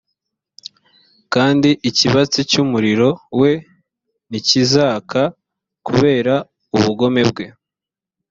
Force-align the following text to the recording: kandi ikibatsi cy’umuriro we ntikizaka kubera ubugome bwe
kandi 1.33 1.69
ikibatsi 1.89 2.39
cy’umuriro 2.49 3.09
we 3.39 3.51
ntikizaka 4.29 5.21
kubera 5.87 6.33
ubugome 6.75 7.21
bwe 7.29 7.45